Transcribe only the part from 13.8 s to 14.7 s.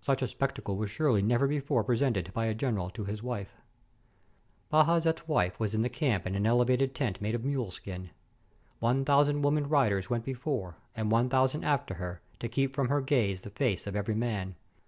of every man.